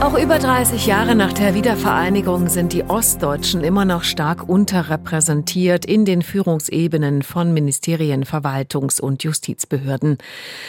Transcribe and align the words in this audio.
Auch 0.00 0.18
über 0.18 0.38
30 0.38 0.86
Jahre 0.86 1.14
nach 1.14 1.34
der 1.34 1.54
Wiedervereinigung 1.54 2.48
sind 2.48 2.72
die 2.72 2.84
Ostdeutschen 2.84 3.62
immer 3.62 3.84
noch 3.84 4.02
stark 4.02 4.48
unterrepräsentiert 4.48 5.84
in 5.84 6.06
den 6.06 6.22
Führungsebenen 6.22 7.22
von 7.22 7.52
Ministerien, 7.52 8.24
Verwaltungs- 8.24 8.98
und 8.98 9.22
Justizbehörden. 9.24 10.16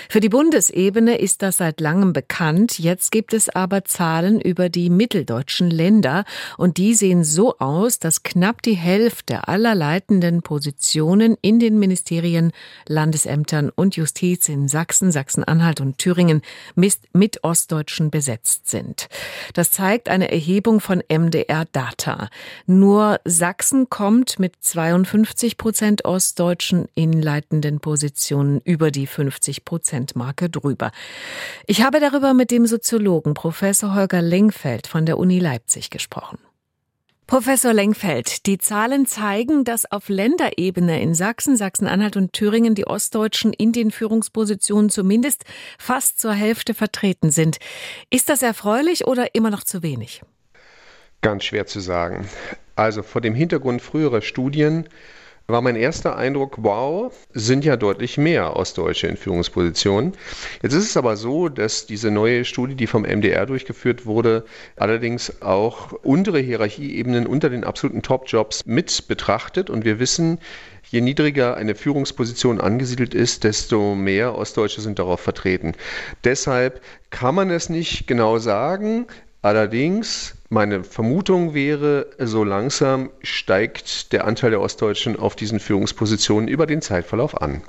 Für 0.10 0.20
die 0.20 0.28
Bundesebene 0.28 1.18
ist 1.18 1.44
das 1.44 1.58
seit 1.58 1.80
langem 1.80 2.12
bekannt. 2.12 2.78
Jetzt 2.78 3.14
gibt 3.14 3.34
es 3.34 3.48
aber 3.48 3.86
Zahlen 3.86 4.42
über 4.42 4.68
die 4.68 4.90
mitteldeutschen 4.90 5.72
Länder 5.72 6.26
und 6.58 6.76
die 6.76 6.94
sehen 6.94 7.24
so 7.24 7.58
aus, 7.58 8.00
dass 8.00 8.24
knapp 8.24 8.62
die 8.62 8.76
Hälfte 8.76 9.48
aller 9.48 9.76
leitenden 9.76 10.42
Positionen 10.42 11.38
in 11.42 11.58
den 11.60 11.80
Ministerien, 11.80 12.52
Landesämtern 12.86 13.70
und 13.70 13.96
Justiz 13.96 14.50
in 14.50 14.68
Sachsen, 14.68 15.14
Sachsen-Anhalt 15.14 15.80
und 15.80 16.00
Thüringen 16.00 16.42
mit 16.76 17.44
Ostdeutschen 17.46 18.12
besetzt 18.12 18.70
sind. 18.70 19.08
Das 19.54 19.72
zeigt 19.72 20.10
eine 20.10 20.32
Erhebung 20.32 20.80
von 20.80 21.04
MDR 21.10 21.66
Data. 21.72 22.30
Nur 22.66 23.20
Sachsen 23.26 23.90
kommt 23.90 24.40
mit 24.40 24.56
52 24.60 25.58
Prozent 25.58 26.06
Ostdeutschen 26.06 26.88
in 26.96 27.22
leitenden 27.22 27.80
Positionen 27.80 28.62
über 28.64 28.92
die 28.92 29.08
50 29.08 29.66
Prozent 29.66 30.16
Marke 30.16 30.50
drüber. 30.50 30.92
Ich 31.68 31.84
habe 31.84 32.00
darüber 32.00 32.34
mit 32.34 32.52
dem 32.52 32.66
Soziologen 32.66 33.34
Professor 33.34 33.96
Holger 33.96 34.22
Lengfeld 34.22 34.88
von 34.88 35.06
der 35.06 35.18
Uni 35.18 35.40
Leipzig 35.40 35.90
gesprochen. 35.90 36.38
Professor 37.32 37.72
Lengfeld, 37.72 38.46
die 38.46 38.58
Zahlen 38.58 39.06
zeigen, 39.06 39.64
dass 39.64 39.90
auf 39.90 40.10
Länderebene 40.10 41.02
in 41.02 41.16
Sachsen, 41.16 41.56
Sachsen-Anhalt 41.56 42.18
und 42.18 42.34
Thüringen 42.34 42.76
die 42.76 42.86
Ostdeutschen 42.86 43.54
in 43.54 43.72
den 43.72 43.92
Führungspositionen 43.92 44.90
zumindest 44.90 45.46
fast 45.80 46.20
zur 46.20 46.34
Hälfte 46.34 46.74
vertreten 46.74 47.32
sind. 47.32 47.60
Ist 48.10 48.28
das 48.28 48.42
erfreulich 48.42 49.08
oder 49.08 49.34
immer 49.34 49.50
noch 49.50 49.64
zu 49.64 49.82
wenig? 49.82 50.24
Ganz 51.22 51.46
schwer 51.46 51.66
zu 51.66 51.80
sagen. 51.80 52.28
Also 52.76 53.02
vor 53.02 53.22
dem 53.22 53.34
Hintergrund 53.34 53.82
früherer 53.82 54.20
Studien 54.20 54.90
war 55.52 55.62
mein 55.62 55.76
erster 55.76 56.16
Eindruck, 56.16 56.58
wow, 56.62 57.14
sind 57.34 57.66
ja 57.66 57.78
deutlich 57.78 58.18
mehr 58.18 58.56
Ostdeutsche 58.56 59.08
in 59.08 59.18
Führungspositionen. 59.18 60.14
Jetzt 60.62 60.74
ist 60.74 60.90
es 60.90 60.98
aber 60.98 61.18
so, 61.18 61.50
dass 61.50 61.86
diese 61.86 62.12
neue 62.12 62.46
Studie, 62.46 62.76
die 62.76 62.88
vom 62.88 63.04
MDR 63.04 63.46
durchgeführt 63.46 64.06
wurde, 64.06 64.46
allerdings 64.76 65.42
auch 65.42 65.94
untere 66.04 66.40
Hierarchieebenen 66.40 67.28
unter 67.28 67.50
den 67.50 67.64
absoluten 67.64 68.02
Top-Jobs 68.02 68.66
mit 68.66 69.08
betrachtet. 69.08 69.70
Und 69.70 69.86
wir 69.86 70.00
wissen, 70.00 70.40
je 70.90 71.02
niedriger 71.02 71.56
eine 71.56 71.76
Führungsposition 71.76 72.60
angesiedelt 72.60 73.14
ist, 73.14 73.44
desto 73.44 73.96
mehr 73.96 74.38
Ostdeutsche 74.38 74.82
sind 74.82 75.00
darauf 75.00 75.22
vertreten. 75.22 75.74
Deshalb 76.24 76.82
kann 77.10 77.36
man 77.36 77.50
es 77.50 77.70
nicht 77.70 78.08
genau 78.08 78.40
sagen. 78.40 79.08
Allerdings, 79.42 80.36
meine 80.52 80.84
Vermutung 80.84 81.54
wäre, 81.54 82.08
so 82.20 82.44
langsam 82.44 83.10
steigt 83.24 84.12
der 84.12 84.26
Anteil 84.26 84.52
der 84.52 84.60
Ostdeutschen 84.60 85.16
auf 85.18 85.38
diesen 85.38 85.62
Führungspositionen 85.62 86.50
über 86.50 86.68
den 86.68 86.82
Zeitverlauf 86.82 87.42
an. 87.42 87.62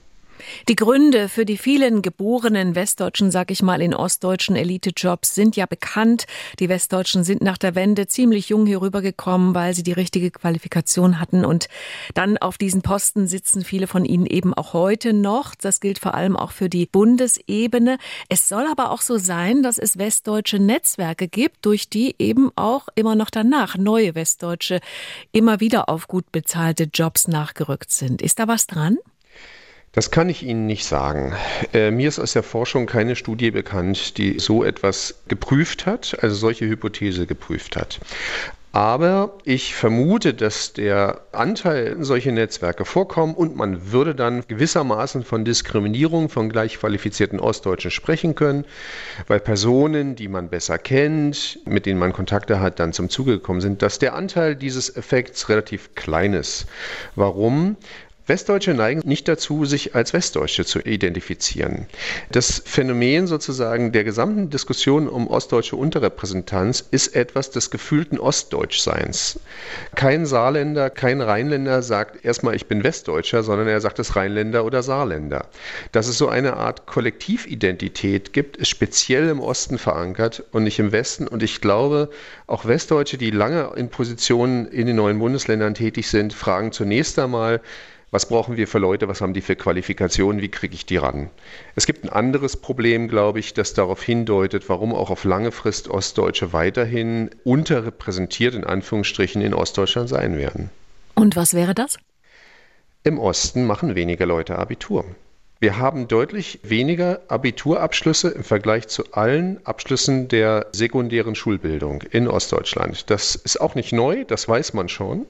Die 0.69 0.77
Gründe 0.77 1.29
für 1.29 1.45
die 1.45 1.57
vielen 1.57 2.03
geborenen 2.03 2.75
Westdeutschen, 2.75 3.31
sag 3.31 3.51
ich 3.51 3.63
mal, 3.63 3.83
in 3.83 3.95
ostdeutschen 3.95 4.57
Elitejobs 4.57 5.35
sind 5.35 5.57
ja 5.57 5.67
bekannt. 5.67 6.27
Die 6.59 6.69
Westdeutschen 6.69 7.25
sind 7.25 7.43
nach 7.43 7.59
der 7.59 7.75
Wende 7.75 8.07
ziemlich 8.07 8.49
jung 8.49 8.67
hier 8.67 8.81
rübergekommen, 8.81 9.55
weil 9.55 9.75
sie 9.75 9.83
die 9.83 9.93
richtige 9.93 10.31
Qualifikation 10.31 11.21
hatten 11.21 11.45
und 11.45 11.69
dann 12.15 12.39
auf 12.39 12.59
diesen 12.59 12.83
Posten 12.83 13.27
sitzen 13.27 13.65
viele 13.65 13.87
von 13.87 14.05
ihnen 14.05 14.27
eben 14.27 14.55
auch 14.55 14.73
heute 14.73 15.13
noch. 15.13 15.55
Das 15.55 15.81
gilt 15.81 15.99
vor 15.99 16.15
allem 16.15 16.37
auch 16.37 16.53
für 16.53 16.69
die 16.69 16.87
Bundesebene. 16.87 17.99
Es 18.29 18.49
soll 18.49 18.67
aber 18.71 18.91
auch 18.91 19.01
so 19.01 19.19
sein, 19.19 19.63
dass 19.63 19.79
es 19.79 19.99
westdeutsche 19.99 20.59
Netzwerke 20.59 21.29
gibt, 21.29 21.65
durch 21.67 21.89
die 21.89 22.15
eben 22.19 22.51
auch 22.57 22.89
immer 22.95 23.15
noch 23.15 23.31
danach 23.31 23.77
neue 23.77 24.15
Westdeutsche 24.15 24.81
immer 25.33 25.61
wieder 25.61 25.89
auf 25.89 26.09
gut 26.09 26.31
bezahlte 26.33 26.85
Jobs 26.85 27.29
nachgerückt 27.29 27.91
sind. 27.91 28.23
Ist 28.23 28.39
da 28.39 28.49
was 28.49 28.67
dran? 28.67 28.99
Das 29.93 30.11
kann 30.11 30.31
ich 30.31 30.43
Ihnen 30.43 30.67
nicht 30.67 30.87
sagen. 30.87 31.35
Äh, 31.75 31.91
mir 31.91 32.09
ist 32.09 32.19
aus 32.19 32.33
der 32.33 32.43
Forschung 32.43 32.87
keine 32.87 33.15
Studie 33.15 33.51
bekannt, 33.51 34.17
die 34.17 34.39
so 34.39 34.65
etwas 34.65 35.17
geprüft 35.29 35.85
hat, 35.85 36.17
also 36.23 36.35
solche 36.35 36.67
Hypothese 36.67 37.27
geprüft 37.27 37.77
hat. 37.77 38.01
Aber 38.75 39.37
ich 39.45 39.75
vermute, 39.75 40.33
dass 40.33 40.73
der 40.73 41.21
Anteil 41.33 41.97
solcher 42.01 42.33
Netzwerke 42.33 42.87
vorkommen 42.87 43.35
und 43.35 43.55
man 43.55 43.93
würde 43.93 44.15
dann 44.15 44.45
gewissermaßen 44.49 45.25
von 45.25 45.45
Diskriminierung 45.45 46.31
von 46.31 46.49
gleich 46.49 46.79
qualifizierten 46.79 47.39
Ostdeutschen 47.39 47.91
sprechen 47.91 48.35
können, 48.35 48.65
weil 49.27 49.41
Personen, 49.41 50.17
die 50.17 50.29
man 50.29 50.49
besser 50.49 50.79
kennt, 50.79 51.59
mit 51.67 51.85
denen 51.85 52.01
man 52.01 52.15
Kontakte 52.15 52.61
hat, 52.61 52.81
dann 52.81 52.95
zum 52.95 53.11
Zuge 53.11 53.33
gekommen 53.33 53.61
sind, 53.61 53.83
dass 53.83 53.99
der 53.99 54.15
Anteil 54.15 54.57
dieses 54.57 54.97
Effekts 54.97 55.51
relativ 55.51 55.95
klein 55.95 56.33
ist. 56.33 56.65
Warum? 57.15 57.77
Westdeutsche 58.29 58.73
neigen 58.73 59.03
nicht 59.05 59.27
dazu, 59.27 59.65
sich 59.65 59.97
als 59.97 60.13
Westdeutsche 60.13 60.65
zu 60.65 60.79
identifizieren. 60.79 61.87
Das 62.31 62.63
Phänomen 62.65 63.27
sozusagen 63.27 63.91
der 63.91 64.05
gesamten 64.05 64.49
Diskussion 64.49 65.09
um 65.09 65.27
ostdeutsche 65.27 65.75
Unterrepräsentanz 65.75 66.85
ist 66.93 67.17
etwas 67.17 67.51
des 67.51 67.71
gefühlten 67.71 68.21
Ostdeutschseins. 68.21 69.41
Kein 69.97 70.25
Saarländer, 70.25 70.89
kein 70.89 71.21
Rheinländer 71.21 71.83
sagt 71.83 72.25
erstmal, 72.25 72.55
ich 72.55 72.67
bin 72.67 72.85
Westdeutscher, 72.85 73.43
sondern 73.43 73.67
er 73.67 73.81
sagt 73.81 73.99
es 73.99 74.15
Rheinländer 74.15 74.65
oder 74.65 74.85
Saarländer. 74.85 75.49
Dass 75.91 76.07
es 76.07 76.17
so 76.17 76.29
eine 76.29 76.57
Art 76.57 76.87
Kollektividentität 76.87 78.33
gibt, 78.33 78.57
ist 78.57 78.69
speziell 78.69 79.29
im 79.31 79.41
Osten 79.41 79.79
verankert 79.79 80.45
und 80.53 80.63
nicht 80.63 80.79
im 80.79 80.93
Westen. 80.93 81.27
Und 81.27 81.43
ich 81.43 81.61
glaube, 81.61 82.09
auch 82.47 82.67
Westdeutsche, 82.67 83.19
die 83.19 83.31
lange 83.31 83.73
in 83.75 83.89
Positionen 83.89 84.67
in 84.67 84.87
den 84.87 84.95
neuen 84.95 85.19
Bundesländern 85.19 85.75
tätig 85.75 86.09
sind, 86.09 86.33
fragen 86.33 86.71
zunächst 86.71 87.19
einmal, 87.19 87.61
was 88.13 88.27
brauchen 88.27 88.59
wir 88.59 88.69
für 88.69 88.79
Leute, 88.79 89.09
was 89.09 89.23
haben 89.23 89.33
die 89.33 89.41
für 89.41 89.57
Qualifikationen, 89.57 90.43
wie 90.43 90.51
kriege 90.51 90.75
ich 90.75 90.85
die 90.85 90.99
ran? 90.99 91.31
Es 91.75 91.87
gibt 91.87 92.05
ein 92.05 92.11
anderes 92.11 92.59
Problem, 92.59 93.09
glaube 93.09 93.41
ich, 93.41 93.55
das 93.55 93.73
darauf 93.73 94.03
hindeutet, 94.03 94.69
warum 94.69 94.95
auch 94.95 95.09
auf 95.09 95.25
lange 95.25 95.51
Frist 95.51 95.89
Ostdeutsche 95.89 96.53
weiterhin 96.53 97.31
unterrepräsentiert 97.43 98.55
in 98.55 98.65
Anführungsstrichen 98.65 99.41
in 99.41 99.55
Ostdeutschland 99.55 100.11
sein 100.11 100.37
werden. 100.37 100.71
Und 101.15 101.37
was 101.37 101.55
wäre 101.55 101.75
das? 101.75 101.97
Im 103.03 103.19
Osten 103.19 103.65
machen 103.65 103.95
weniger 103.95 104.27
Leute 104.27 104.59
Abitur. 104.59 105.07
Wir 105.59 105.79
haben 105.79 106.07
deutlich 106.07 106.61
weniger 106.63 107.21
Abiturabschlüsse 107.29 108.29
im 108.29 108.45
Vergleich 108.45 108.89
zu 108.89 109.13
allen 109.13 109.65
Abschlüssen 109.65 110.29
der 110.29 110.67
sekundären 110.73 111.35
Schulbildung 111.35 112.03
in 112.03 112.29
Ostdeutschland. 112.29 113.09
Das 113.11 113.37
ist 113.37 113.61
auch 113.61 113.75
nicht 113.75 113.93
neu, 113.93 114.25
das 114.25 114.49
weiß 114.49 114.75
man 114.75 114.91
schon. 114.91 115.25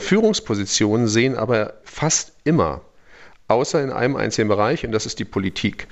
Führungspositionen 0.00 1.06
sehen 1.06 1.36
aber 1.36 1.74
fast 1.84 2.32
immer, 2.44 2.80
außer 3.48 3.82
in 3.82 3.90
einem 3.90 4.16
einzigen 4.16 4.48
Bereich, 4.48 4.84
und 4.84 4.92
das 4.92 5.06
ist 5.06 5.18
die 5.18 5.24
Politik, 5.24 5.86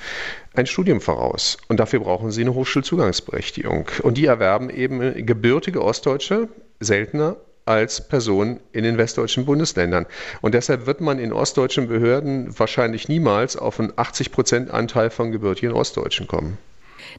ein 0.54 0.66
Studium 0.66 1.00
voraus. 1.00 1.58
Und 1.68 1.80
dafür 1.80 2.00
brauchen 2.00 2.30
sie 2.30 2.42
eine 2.42 2.54
Hochschulzugangsberechtigung. 2.54 3.88
Und 4.02 4.16
die 4.16 4.26
erwerben 4.26 4.70
eben 4.70 5.26
gebürtige 5.26 5.82
Ostdeutsche 5.82 6.48
seltener 6.80 7.36
als 7.64 8.08
Personen 8.08 8.60
in 8.72 8.84
den 8.84 8.96
westdeutschen 8.96 9.44
Bundesländern. 9.44 10.06
Und 10.40 10.54
deshalb 10.54 10.86
wird 10.86 11.00
man 11.02 11.18
in 11.18 11.32
ostdeutschen 11.32 11.86
Behörden 11.86 12.58
wahrscheinlich 12.58 13.08
niemals 13.08 13.56
auf 13.56 13.78
einen 13.78 13.92
80 13.94 14.32
Prozent 14.32 14.70
Anteil 14.70 15.10
von 15.10 15.32
gebürtigen 15.32 15.72
Ostdeutschen 15.72 16.26
kommen. 16.26 16.56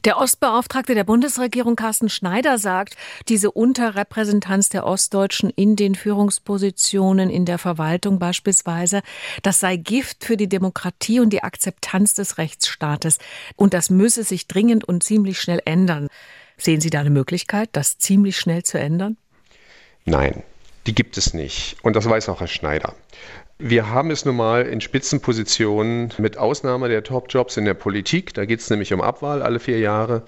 Der 0.04 0.18
Ostbeauftragte 0.18 0.94
der 0.94 1.04
Bundesregierung 1.04 1.76
Carsten 1.76 2.08
Schneider 2.08 2.58
sagt, 2.58 2.96
diese 3.28 3.50
Unterrepräsentanz 3.50 4.68
der 4.68 4.86
Ostdeutschen 4.86 5.50
in 5.50 5.76
den 5.76 5.94
Führungspositionen 5.94 7.30
in 7.30 7.44
der 7.44 7.58
Verwaltung 7.58 8.18
beispielsweise, 8.18 9.02
das 9.42 9.60
sei 9.60 9.76
Gift 9.76 10.24
für 10.24 10.36
die 10.36 10.48
Demokratie 10.48 11.20
und 11.20 11.30
die 11.30 11.42
Akzeptanz 11.42 12.14
des 12.14 12.38
Rechtsstaates. 12.38 13.18
Und 13.56 13.74
das 13.74 13.90
müsse 13.90 14.24
sich 14.24 14.46
dringend 14.48 14.84
und 14.84 15.02
ziemlich 15.02 15.40
schnell 15.40 15.60
ändern. 15.64 16.08
Sehen 16.56 16.80
Sie 16.80 16.90
da 16.90 17.00
eine 17.00 17.10
Möglichkeit, 17.10 17.70
das 17.72 17.98
ziemlich 17.98 18.36
schnell 18.36 18.62
zu 18.62 18.78
ändern? 18.78 19.16
Nein, 20.04 20.42
die 20.90 20.94
gibt 20.96 21.16
es 21.16 21.34
nicht. 21.34 21.76
Und 21.82 21.94
das 21.94 22.08
weiß 22.10 22.28
auch 22.30 22.40
Herr 22.40 22.48
Schneider. 22.48 22.94
Wir 23.58 23.90
haben 23.90 24.10
es 24.10 24.24
nun 24.24 24.34
mal 24.34 24.66
in 24.66 24.80
Spitzenpositionen 24.80 26.12
mit 26.18 26.36
Ausnahme 26.36 26.88
der 26.88 27.04
Top-Jobs 27.04 27.56
in 27.56 27.64
der 27.64 27.74
Politik. 27.74 28.34
Da 28.34 28.44
geht 28.44 28.58
es 28.58 28.70
nämlich 28.70 28.92
um 28.92 29.00
Abwahl 29.00 29.40
alle 29.40 29.60
vier 29.60 29.78
Jahre. 29.78 30.24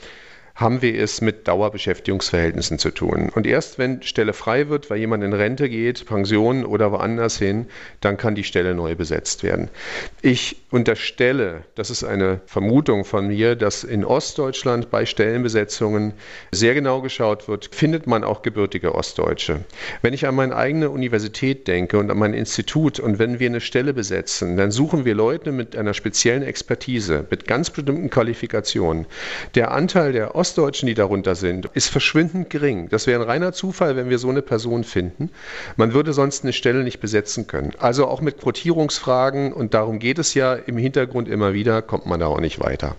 Haben 0.54 0.82
wir 0.82 1.00
es 1.00 1.20
mit 1.20 1.48
Dauerbeschäftigungsverhältnissen 1.48 2.78
zu 2.78 2.90
tun. 2.90 3.30
Und 3.34 3.46
erst 3.46 3.78
wenn 3.78 4.02
Stelle 4.02 4.32
frei 4.32 4.68
wird, 4.68 4.90
weil 4.90 4.98
jemand 4.98 5.24
in 5.24 5.32
Rente 5.32 5.68
geht, 5.68 6.06
Pension 6.06 6.64
oder 6.64 6.92
woanders 6.92 7.38
hin, 7.38 7.66
dann 8.00 8.16
kann 8.16 8.34
die 8.34 8.44
Stelle 8.44 8.74
neu 8.74 8.94
besetzt 8.94 9.42
werden. 9.42 9.68
Ich 10.20 10.56
unterstelle, 10.70 11.62
das 11.74 11.90
ist 11.90 12.04
eine 12.04 12.40
Vermutung 12.46 13.04
von 13.04 13.28
mir, 13.28 13.56
dass 13.56 13.84
in 13.84 14.04
Ostdeutschland 14.04 14.90
bei 14.90 15.06
Stellenbesetzungen 15.06 16.14
sehr 16.50 16.74
genau 16.74 17.00
geschaut 17.00 17.48
wird, 17.48 17.70
findet 17.74 18.06
man 18.06 18.24
auch 18.24 18.42
gebürtige 18.42 18.94
Ostdeutsche. 18.94 19.60
Wenn 20.02 20.14
ich 20.14 20.26
an 20.26 20.34
meine 20.34 20.56
eigene 20.56 20.90
Universität 20.90 21.66
denke 21.68 21.98
und 21.98 22.10
an 22.10 22.18
mein 22.18 22.34
Institut 22.34 23.00
und 23.00 23.18
wenn 23.18 23.38
wir 23.38 23.48
eine 23.48 23.60
Stelle 23.60 23.94
besetzen, 23.94 24.56
dann 24.56 24.70
suchen 24.70 25.04
wir 25.04 25.14
Leute 25.14 25.52
mit 25.52 25.76
einer 25.76 25.94
speziellen 25.94 26.42
Expertise, 26.42 27.26
mit 27.30 27.46
ganz 27.46 27.70
bestimmten 27.70 28.10
Qualifikationen. 28.10 29.06
Der 29.54 29.72
Anteil 29.72 30.12
der 30.12 30.34
Ostdeutschen, 30.42 30.88
die 30.88 30.94
darunter 30.94 31.36
sind, 31.36 31.66
ist 31.72 31.88
verschwindend 31.88 32.50
gering. 32.50 32.88
Das 32.88 33.06
wäre 33.06 33.22
ein 33.22 33.28
reiner 33.28 33.52
Zufall, 33.52 33.94
wenn 33.94 34.10
wir 34.10 34.18
so 34.18 34.28
eine 34.28 34.42
Person 34.42 34.82
finden. 34.82 35.30
Man 35.76 35.94
würde 35.94 36.12
sonst 36.12 36.42
eine 36.42 36.52
Stelle 36.52 36.82
nicht 36.82 36.98
besetzen 36.98 37.46
können. 37.46 37.70
Also 37.78 38.08
auch 38.08 38.20
mit 38.20 38.40
Quotierungsfragen, 38.40 39.52
und 39.52 39.72
darum 39.72 40.00
geht 40.00 40.18
es 40.18 40.34
ja 40.34 40.54
im 40.54 40.78
Hintergrund 40.78 41.28
immer 41.28 41.52
wieder, 41.52 41.80
kommt 41.80 42.06
man 42.06 42.18
da 42.18 42.26
auch 42.26 42.40
nicht 42.40 42.58
weiter. 42.58 42.96